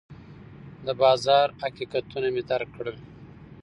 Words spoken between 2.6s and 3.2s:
کړل.